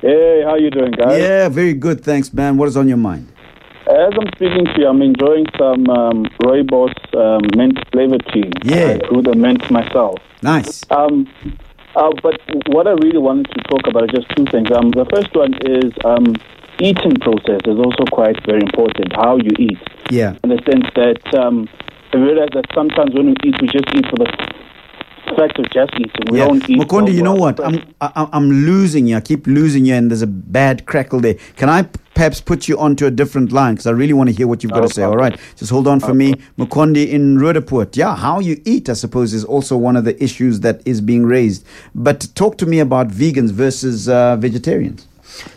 [0.00, 1.18] Hey, how you doing, guys?
[1.20, 2.04] Yeah, very good.
[2.04, 2.56] Thanks, man.
[2.56, 3.26] What is on your mind?
[3.90, 8.44] As I'm speaking to you, I'm enjoying some um, Rooibos um, mint flavor tea.
[8.62, 8.98] Yeah.
[9.02, 10.18] I grew the mint myself.
[10.42, 10.84] Nice.
[10.90, 11.26] Um,
[11.96, 14.70] uh, but what I really wanted to talk about is just two things.
[14.70, 16.36] Um, the first one is um,
[16.80, 19.12] eating process is also quite very important.
[19.16, 19.78] How you eat,
[20.10, 20.36] Yeah.
[20.44, 21.66] in the sense that um,
[22.12, 24.30] I realize that sometimes when we eat, we just eat for the
[25.36, 26.26] of just eating.
[26.30, 26.46] We yeah.
[26.46, 26.78] don't eat.
[26.78, 27.60] Mukondi, for you know what?
[27.64, 29.16] I'm I, I'm losing you.
[29.16, 31.34] I keep losing you, and there's a bad crackle there.
[31.56, 31.88] Can I
[32.18, 34.72] perhaps put you onto a different line because I really want to hear what you've
[34.72, 35.04] got No to say.
[35.04, 35.38] All right.
[35.54, 37.96] just hold on for me, Mukondi in Roodepoort.
[37.96, 41.24] Yeah, how you eat, I suppose, is also one of the issues that is being
[41.24, 41.64] raised.
[41.94, 45.06] But talk to me about vegans versus uh, vegetarians.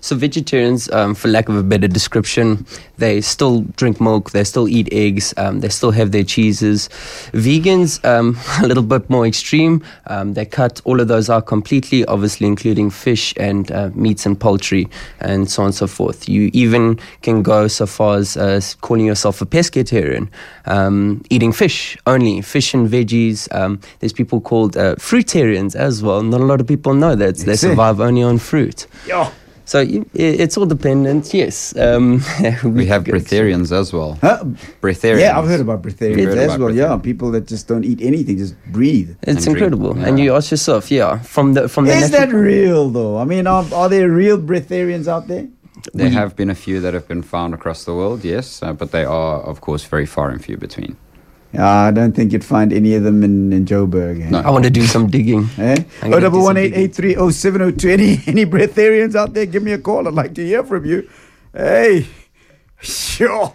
[0.01, 2.65] So vegetarians, um, for lack of a better description,
[2.97, 6.89] they still drink milk, they still eat eggs, um, they still have their cheeses.
[7.33, 9.83] Vegans, um, a little bit more extreme.
[10.07, 14.39] Um, they cut all of those out completely, obviously including fish and uh, meats and
[14.39, 14.87] poultry,
[15.19, 16.29] and so on and so forth.
[16.29, 20.29] You even can go so far as uh, calling yourself a pescatarian,
[20.65, 23.53] um, eating fish only, fish and veggies.
[23.53, 26.21] Um, there's people called uh, fruitarians as well.
[26.21, 28.87] Not a lot of people know that they survive only on fruit.
[29.07, 29.31] Yeah.
[29.71, 31.73] So you- it's all dependent, yes.
[31.85, 32.05] Um,
[32.79, 34.11] We have go- breatharians as well.
[34.21, 34.43] Huh?
[34.81, 35.21] Breatharians.
[35.25, 36.75] Yeah, I've heard about breatharians You've heard as about well.
[36.75, 39.09] Yeah, people that just don't eat anything, just breathe.
[39.21, 39.47] It's and drink.
[39.57, 40.07] incredible, Yeah.
[40.07, 43.15] and you ask yourself, yeah, from the from the Is that real though?
[43.23, 45.47] I mean, are, are there real breatharians out there?
[45.99, 48.91] There have been a few that have been found across the world, yes, uh, but
[48.91, 50.95] they are, of course, very far and few between.
[51.53, 54.25] Yeah, I don't think you'd find any of them in, in Joburg.
[54.25, 54.29] eh?
[54.29, 54.39] No.
[54.39, 55.49] I want to do some digging.
[55.57, 55.83] Eh?
[56.03, 57.89] Oh, double one eight eight three oh seven oh two.
[57.89, 59.45] Any any breatharians out there?
[59.45, 60.07] Give me a call.
[60.07, 61.09] I'd like to hear from you.
[61.53, 62.07] Hey,
[62.81, 63.53] sure.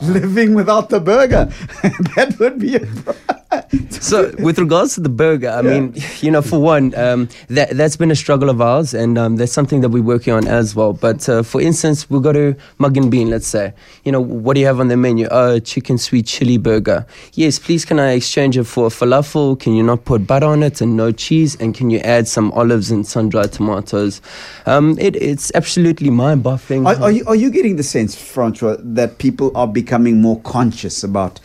[0.00, 1.46] Living without the burger,
[2.16, 2.80] that would be a.
[4.02, 7.96] So, with regards to the burger, I mean, you know, for one, um, that that's
[7.96, 10.92] been a struggle of ours, and um, that's something that we're working on as well.
[10.92, 13.30] But uh, for instance, we'll go to Mug and Bean.
[13.30, 15.28] Let's say, you know, what do you have on the menu?
[15.30, 17.06] Oh, chicken sweet chili burger.
[17.34, 17.84] Yes, please.
[17.84, 19.58] Can I exchange it for a falafel?
[19.58, 21.56] Can you not put butter on it and no cheese?
[21.60, 24.20] And can you add some olives and sun dried tomatoes?
[24.66, 26.86] Um, it, it's absolutely mind boggling.
[26.86, 31.04] Are, are you are you getting the sense, Francois, that people are becoming more conscious
[31.04, 31.40] about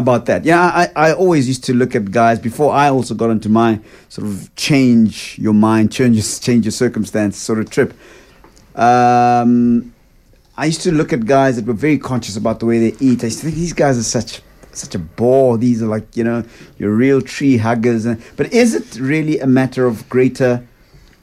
[0.00, 0.44] about that?
[0.44, 3.80] Yeah, I, I always used to look at guys before I also got into my
[4.08, 7.94] sort of change your mind, change your, change your circumstance sort of trip.
[8.74, 9.94] Um,
[10.56, 13.22] I used to look at guys that were very conscious about the way they eat.
[13.22, 15.58] I used to think these guys are such such a bore.
[15.58, 16.44] These are like you know
[16.78, 18.06] your real tree huggers.
[18.06, 20.66] And, but is it really a matter of greater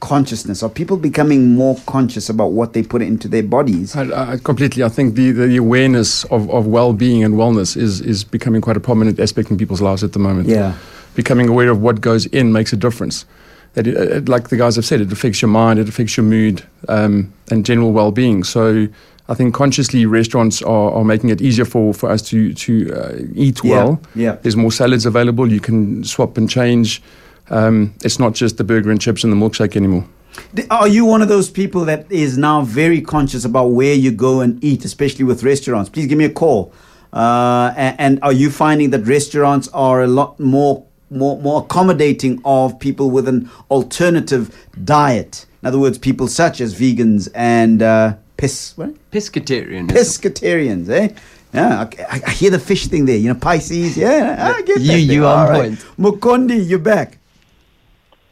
[0.00, 0.62] consciousness?
[0.62, 3.96] Are people becoming more conscious about what they put into their bodies?
[3.96, 4.82] I, I completely.
[4.84, 8.80] I think the, the awareness of, of well-being and wellness is is becoming quite a
[8.80, 10.48] prominent aspect in people's lives at the moment.
[10.48, 10.72] Yeah.
[11.14, 13.24] becoming aware of what goes in makes a difference.
[13.74, 16.24] That it, it, like the guys have said, it affects your mind, it affects your
[16.24, 18.44] mood, um, and general well-being.
[18.44, 18.86] So
[19.28, 23.16] I think consciously restaurants are, are making it easier for, for us to to uh,
[23.34, 24.00] eat Yeah, well.
[24.14, 24.36] yeah.
[24.42, 25.52] There's more salads available.
[25.52, 27.02] You can swap and change.
[27.50, 30.04] Um, it's not just the burger and chips and the milkshake anymore.
[30.70, 34.40] Are you one of those people that is now very conscious about where you go
[34.40, 35.88] and eat, especially with restaurants?
[35.90, 36.72] Please give me a call.
[37.12, 42.38] Uh, and, and are you finding that restaurants are a lot more more more accommodating
[42.44, 45.46] of people with an alternative diet?
[45.62, 48.90] In other words, people such as vegans and uh, pis what?
[49.10, 49.88] Pescatarian.
[49.88, 51.08] pescatarians, eh?
[51.54, 53.16] Yeah, I, I- I hear the fish thing there.
[53.16, 53.96] You know, Pisces.
[53.96, 55.00] Yeah, I get You- that.
[55.00, 55.24] you there.
[55.30, 55.68] on All right.
[55.70, 55.86] point.
[55.98, 57.16] Mukondi, you're back.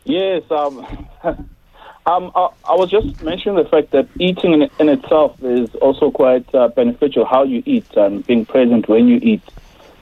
[0.07, 0.79] Yes, um,
[1.25, 6.11] um, I, I was just mentioning the fact that eating in, in itself is also
[6.11, 7.25] quite uh, beneficial.
[7.25, 9.43] How you eat and being present when you eat,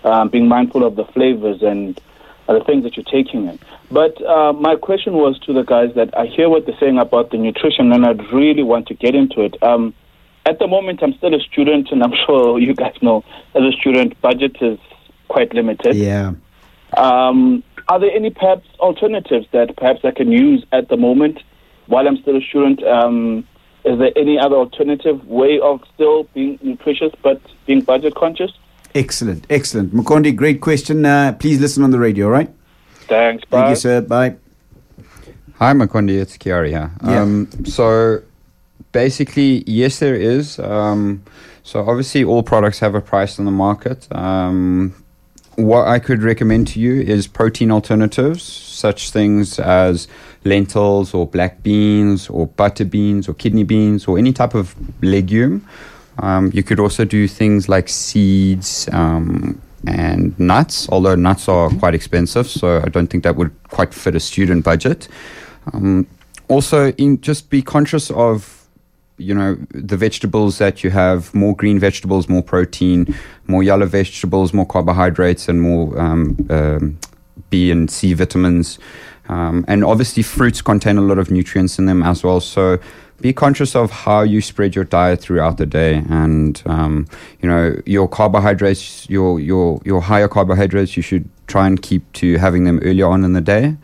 [0.04, 1.98] um, being mindful of the flavors and
[2.48, 3.58] uh, the things that you're taking in.
[3.90, 7.30] But uh, my question was to the guys that I hear what they're saying about
[7.30, 9.60] the nutrition, and I'd really want to get into it.
[9.62, 9.94] Um,
[10.46, 13.72] at the moment, I'm still a student, and I'm sure you guys know, as a
[13.72, 14.78] student, budget is
[15.28, 15.96] quite limited.
[15.96, 16.34] Yeah.
[16.96, 21.38] Um, are there any perhaps alternatives that perhaps I can use at the moment
[21.86, 22.82] while I'm still a student?
[22.84, 23.46] Um,
[23.84, 28.50] is there any other alternative way of still being nutritious but being budget conscious?
[28.94, 29.92] Excellent, excellent.
[29.92, 31.04] Mukondi, great question.
[31.04, 32.50] Uh, please listen on the radio, right?
[33.06, 34.00] Thanks, Thank you, sir.
[34.00, 34.36] Bye.
[35.58, 36.20] Hi, Makondi.
[36.20, 36.90] It's Kiara here.
[37.04, 37.22] Yeah.
[37.22, 38.22] Um, so
[38.92, 40.58] basically, yes, there is.
[40.58, 41.22] Um,
[41.62, 44.08] so obviously, all products have a price on the market.
[44.14, 44.94] Um,
[45.56, 50.08] what I could recommend to you is protein alternatives, such things as
[50.44, 55.66] lentils or black beans or butter beans or kidney beans or any type of legume.
[56.18, 61.94] Um, you could also do things like seeds um, and nuts, although nuts are quite
[61.94, 65.08] expensive, so I don't think that would quite fit a student budget.
[65.72, 66.06] Um,
[66.48, 68.63] also, in, just be conscious of
[69.16, 73.14] you know the vegetables that you have more green vegetables more protein
[73.46, 76.98] more yellow vegetables more carbohydrates and more um, um,
[77.50, 78.78] b and c vitamins.
[79.28, 82.40] Um, and obviously fruits contain a lot of nutrients in them as well.
[82.40, 82.78] So
[83.22, 86.02] be conscious of how you spread your diet throughout the day.
[86.10, 87.06] And um,
[87.40, 92.38] you know your carbohydrates your your your higher carbohydrates you should try and keep to
[92.38, 93.76] having them earlier on in the day.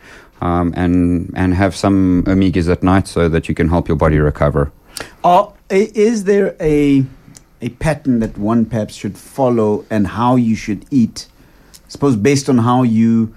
[0.43, 4.19] Um, and and have some omegas at night so that you can help your body
[4.19, 4.73] recover
[5.23, 7.05] Are, is there a
[7.63, 11.27] a pattern that one perhaps should follow and how you should eat?
[11.75, 13.35] I suppose based on how you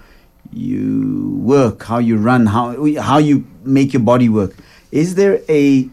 [0.52, 4.54] you work, how you run, how how you make your body work.
[4.90, 5.88] Is there a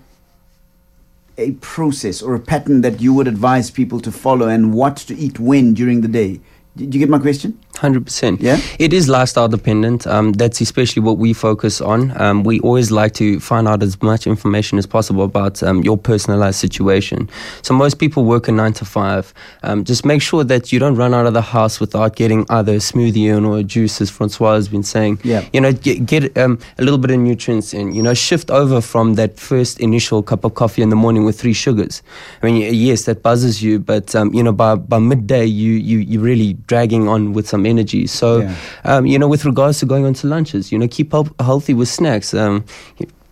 [1.37, 5.15] a process or a pattern that you would advise people to follow and what to
[5.15, 6.39] eat when during the day?
[6.77, 7.59] Did you get my question?
[7.81, 8.41] Hundred percent.
[8.41, 8.59] Yeah?
[8.77, 10.05] it is lifestyle dependent.
[10.05, 11.99] Um, that's especially what we focus on.
[12.21, 15.97] Um, we always like to find out as much information as possible about um, your
[15.97, 17.27] personalized situation.
[17.63, 19.33] So most people work a nine to five.
[19.63, 22.73] Um, just make sure that you don't run out of the house without getting either
[22.73, 25.19] a smoothie in or a juice, as Francois has been saying.
[25.23, 25.43] Yeah.
[25.51, 27.95] you know, get, get um, a little bit of nutrients in.
[27.95, 31.41] You know, shift over from that first initial cup of coffee in the morning with
[31.41, 32.03] three sugars.
[32.43, 35.97] I mean, yes, that buzzes you, but um, you know, by by midday, you you
[35.97, 38.03] you're really dragging on with some energy.
[38.07, 38.55] So, Yeah.
[38.91, 41.73] um, you know, with regards to going on to lunches, you know, keep up healthy
[41.73, 42.33] with snacks.
[42.33, 42.63] Um,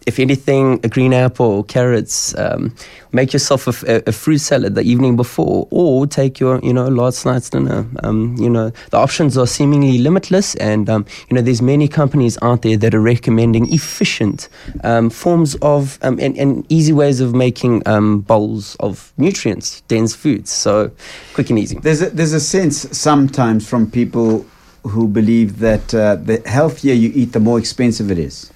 [0.06, 2.38] if anything, a green apple, carrots.
[2.38, 2.76] Um,
[3.12, 7.50] make yourself a fruit salad the evening before, or take your, you know, last night's
[7.50, 7.88] dinner.
[8.04, 12.38] Um, you know, the options are seemingly limitless, and um, you know, there's many companies
[12.42, 14.48] out there that are recommending efficient
[14.84, 20.16] um, forms of um, and, and easy ways of making um, bowls of nutrients dense
[20.16, 20.52] foods.
[20.52, 20.92] So,
[21.34, 21.80] quick and easy.
[21.80, 24.46] There's a, there's a sense sometimes from people
[24.84, 28.52] who believe that uh, the healthier you eat, the more expensive it is.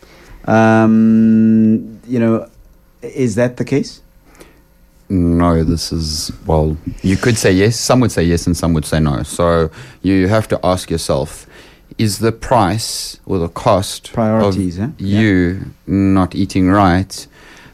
[0.46, 2.50] Um, you know,
[3.02, 4.02] is that the case?
[5.10, 8.86] No, this is, well, you could say yes, some would say yes, and some would
[8.86, 9.24] say no.
[9.24, 9.70] So
[10.02, 11.46] you have to ask yourself
[11.98, 15.00] is the price or the cost Priorities, of?
[15.00, 15.20] Yeah.
[15.20, 17.28] you not eating right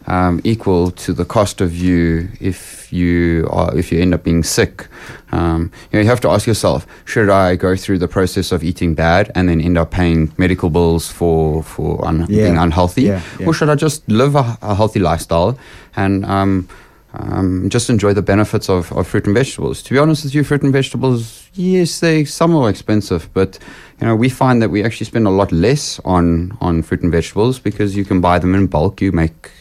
[0.08, 4.44] um, equal to the cost of you if you are if you end up being
[4.44, 4.88] sick?
[5.32, 8.64] Um, you, know, you have to ask yourself: Should I go through the process of
[8.64, 12.44] eating bad and then end up paying medical bills for for un- Yeah.
[12.46, 13.48] being unhealthy, Yeah, yeah.
[13.48, 15.58] or should I just live a, a healthy lifestyle
[15.96, 16.68] and um,
[17.14, 19.82] um, just enjoy the benefits of, of fruit and vegetables.
[19.84, 23.58] To be honest with you, fruit and vegetables, yes, they some are expensive, but
[24.00, 27.12] you know we find that we actually spend a lot less on on fruit and
[27.12, 29.02] vegetables because you can buy them in bulk.
[29.02, 29.52] You make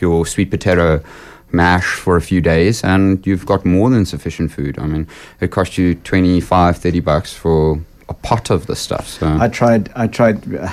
[0.00, 1.02] your sweet potato
[1.54, 4.78] mash for a few days and you've got more than sufficient food.
[4.78, 5.06] I mean,
[5.40, 9.06] it costs you 25, 30 bucks for a pot of the stuff.
[9.08, 9.90] So I tried.
[9.94, 10.42] I tried.
[10.54, 10.68] Uh,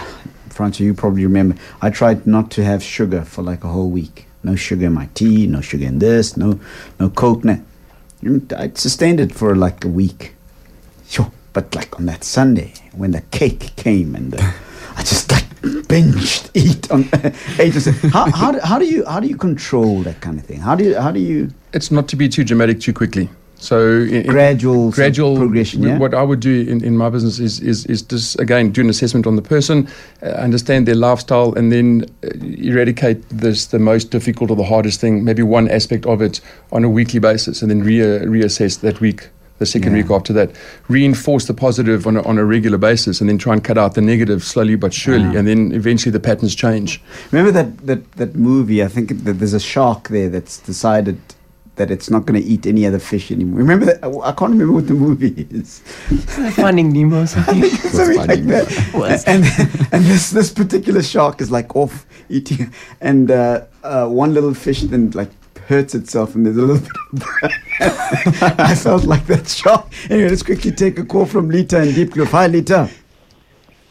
[0.49, 1.55] Francis, you probably remember.
[1.81, 4.27] I tried not to have sugar for like a whole week.
[4.43, 5.47] No sugar in my tea.
[5.47, 6.35] No sugar in this.
[6.35, 6.59] No,
[6.99, 7.45] no coke.
[7.45, 7.57] No.
[8.55, 10.35] I sustained it for like a week.
[11.07, 14.41] Sure, but like on that Sunday when the cake came and the,
[14.97, 17.03] I just like binged eat on.
[18.11, 20.59] How how do, how do you how do you control that kind of thing?
[20.59, 23.29] How do you how do you It's not to be too dramatic too quickly.
[23.55, 25.83] So in, in- gradual of gradual progression?
[25.83, 25.99] Yeah.
[25.99, 28.89] What I would do in, in my business is, is is just again do an
[28.89, 29.87] assessment on the person,
[30.23, 34.99] uh, understand their lifestyle, and then uh, eradicate this the most difficult or the hardest
[34.99, 36.41] thing, maybe one aspect of it
[36.71, 39.29] on a weekly basis, and then re- reassess that week.
[39.61, 40.01] The second Yeah.
[40.01, 40.49] week after that,
[40.87, 43.93] reinforce the positive on a, on a regular basis, and then try and cut out
[43.93, 46.99] the negative slowly but surely, and then eventually the patterns change.
[47.31, 48.81] Remember that, that, that movie?
[48.83, 51.19] I think that there's a shark there that's decided
[51.75, 53.59] that it's not going to eat any other fish anymore.
[53.59, 54.03] Remember that?
[54.03, 55.79] I I can't remember what the movie is.
[56.55, 57.63] Finding Nemo or something.
[57.97, 58.67] Something like that.
[59.27, 59.45] And
[59.93, 64.81] and this this particular shark is like off eating, and uh, uh, one little fish
[64.81, 65.29] then like
[65.71, 67.23] hurts itself, and there's a little bit.
[67.43, 68.59] Of.
[68.59, 69.87] I felt like that shark.
[70.09, 72.27] Anyway, let's quickly take a call from Lita in Diepkloof.
[72.27, 72.89] Hi, Lita.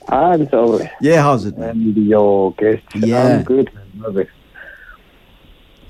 [0.08, 0.90] I'm sorry.
[1.00, 1.56] Yeah, how's it?
[1.56, 1.70] Man?
[1.70, 2.82] And your guest.
[2.94, 3.38] Yeah.
[3.38, 3.70] I'm good.
[3.96, 4.28] Love it.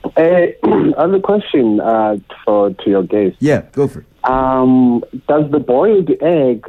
[0.04, 0.20] Uh,
[0.98, 3.36] I have a question uh, for to your guest.
[3.40, 4.06] Yeah, go for it.
[4.24, 6.64] Um, does the boiled egg,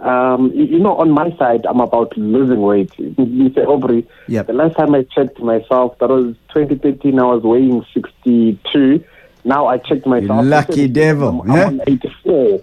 [0.00, 2.90] um, you, you know, on my side, I'm about losing weight.
[2.98, 3.66] Mr.
[3.66, 4.46] Aubrey, Yep.
[4.46, 9.04] the last time I checked myself, that was 2013, I was weighing 62.
[9.44, 10.44] Now I checked myself.
[10.44, 12.60] lucky devil, I'm, I'm on 84.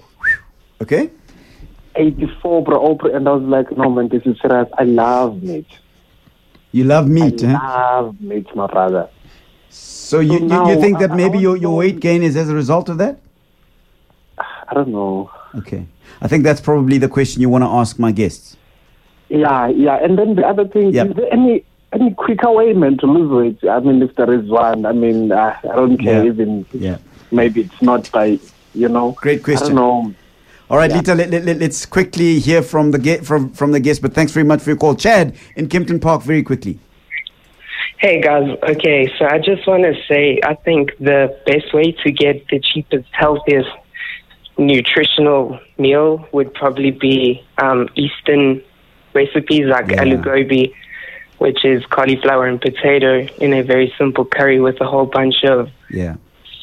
[0.82, 1.12] Okay.
[1.96, 3.14] 84, bro, Aubrey.
[3.14, 4.68] And I was like, no, man, this is serious.
[4.78, 5.68] I love meat.
[6.72, 8.02] You love meat, I huh?
[8.04, 9.10] love meat, my brother.
[9.70, 12.50] So you, you, you now, think that I- maybe your, your weight gain is as
[12.50, 13.20] a result of that?
[14.40, 15.32] I don't know.
[15.56, 15.86] Okay.
[16.22, 18.58] I think that's probably the question you want to ask my guests.
[19.30, 19.96] Yeah, yeah.
[20.04, 21.08] And then the other thing, Yep.
[21.10, 23.70] is there any any quicker way, man, to lose weight?
[23.70, 26.32] I mean, if there is one, I mean, uh, I don't care Yeah.
[26.32, 26.66] even.
[26.74, 26.98] Yeah.
[27.32, 28.40] Maybe it's not by,
[28.74, 29.12] you know.
[29.22, 29.76] Great I question.
[29.76, 30.14] don't know.
[30.70, 30.98] All right, Yeah.
[30.98, 34.02] Lita, let, let, us quickly hear from the ge- from from the guest.
[34.02, 36.24] But thanks very much for your call, Chad in Kempton Park.
[36.24, 36.80] Very quickly.
[38.00, 42.12] Hey guys, okay, so I just want to say I think the best way to
[42.12, 43.70] get the cheapest, healthiest
[44.58, 48.62] nutritional meal would probably be um, Eastern
[49.14, 50.04] recipes like Yeah.
[50.04, 50.74] aloo gobi,
[51.38, 55.70] which is cauliflower and potato in a very simple curry with a whole bunch of
[55.90, 56.16] Yeah.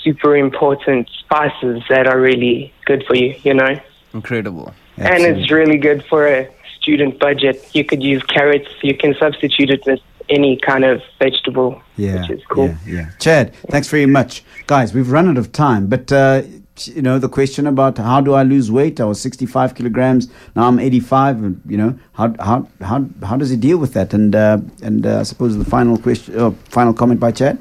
[0.03, 3.79] super important spices that are really good for you, you know?
[4.13, 4.75] Incredible.
[4.99, 6.47] And it's really good for a
[6.79, 7.57] student budget.
[7.73, 12.31] You could use carrots, you can substitute it with any kind of vegetable, Yeah, which
[12.31, 12.67] is cool.
[12.87, 13.07] yeah, yeah.
[13.19, 14.95] Chad, thanks very much, guys.
[14.95, 16.43] We've run out of time, but uh,
[16.85, 19.01] you know the question about how do I lose weight?
[19.01, 21.43] I was 65 kilograms, now I'm 85.
[21.43, 24.13] And, you know how how how how does he deal with that?
[24.15, 27.59] And uh, and uh, I suppose the final question, uh, final comment by Chad.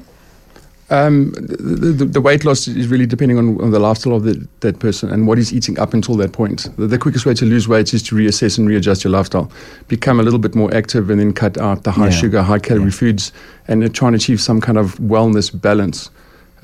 [0.90, 4.46] Um, the, the, the weight loss is really depending on, on the lifestyle of the,
[4.60, 6.68] that person and what he's eating up until that point.
[6.76, 9.50] The, the quickest way to lose weight is to reassess and readjust your lifestyle.
[9.88, 12.10] Become a little bit more active and then cut out the high Yeah.
[12.10, 12.90] sugar, high calorie Yeah.
[12.90, 13.32] foods
[13.66, 16.10] and try and achieve some kind of wellness balance.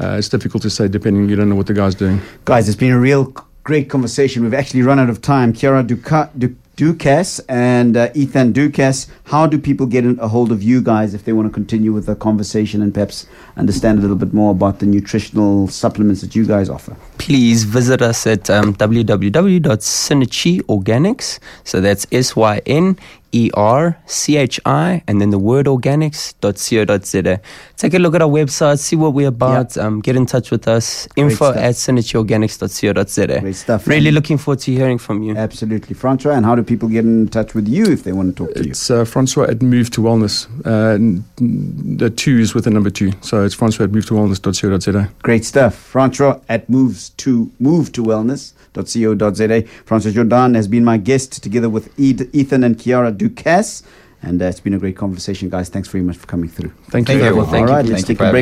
[0.01, 2.21] Uh, it's difficult to say depending, you don't know what the guy's doing.
[2.47, 3.35] Guys, it's been a real
[3.65, 4.43] great conversation.
[4.43, 5.53] We've actually run out of time.
[5.53, 10.51] Kiara Duca, du, Ducasse and uh, Ethan Ducasse, how do people get in- a hold
[10.51, 13.27] of you guys if they want to continue with the conversation and perhaps
[13.59, 16.97] understand a little bit more about the nutritional supplements that you guys offer?
[17.19, 21.39] Please visit us at um, www.Synerchi Organics.
[21.65, 22.99] So that's S Y N
[23.33, 27.41] E R C H I and then the word organics.co.za.
[27.77, 30.67] Take a look at our website, see what we're about, um, get in touch with
[30.69, 31.07] us.
[31.17, 31.57] Info stuff.
[31.57, 33.41] at synerchiorganics.co.za.
[33.41, 33.87] Great stuff.
[33.87, 35.37] Really And- looking forward to hearing from you.
[35.37, 35.95] Absolutely.
[35.95, 38.55] Francois, and how do people get in touch with you if they want to talk
[38.57, 38.71] to you?
[38.71, 40.47] It's uh, Francois at Move to Wellness.
[40.67, 43.13] Uh, n- n- the two is with the number two.
[43.23, 45.09] So it's Francois at move to wellness.co.za.
[45.23, 45.75] Great stuff.
[45.75, 49.63] Francois at moves to move to wellness.co.za.
[49.85, 53.83] Francois Jordaan has been my guest together with Ed- Ethan and Kiara Ducasse.
[54.23, 55.71] And uh, it's been a great conversation, guys.
[55.71, 56.71] Thanks very much for coming through.
[56.91, 57.17] Thank, Thank you.
[57.17, 57.25] you.
[57.25, 57.55] everyone.
[57.55, 58.39] All right, let's Thank take for a break.